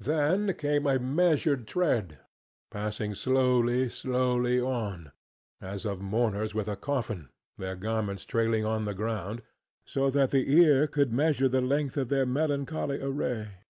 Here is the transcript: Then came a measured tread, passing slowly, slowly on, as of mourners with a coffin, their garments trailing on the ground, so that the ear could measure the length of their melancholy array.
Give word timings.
Then 0.00 0.54
came 0.54 0.86
a 0.86 0.98
measured 0.98 1.66
tread, 1.68 2.18
passing 2.70 3.12
slowly, 3.12 3.90
slowly 3.90 4.58
on, 4.58 5.12
as 5.60 5.84
of 5.84 6.00
mourners 6.00 6.54
with 6.54 6.66
a 6.66 6.76
coffin, 6.76 7.28
their 7.58 7.76
garments 7.76 8.24
trailing 8.24 8.64
on 8.64 8.86
the 8.86 8.94
ground, 8.94 9.42
so 9.84 10.08
that 10.08 10.30
the 10.30 10.50
ear 10.50 10.86
could 10.86 11.12
measure 11.12 11.50
the 11.50 11.60
length 11.60 11.98
of 11.98 12.08
their 12.08 12.24
melancholy 12.24 13.02
array. 13.02 13.64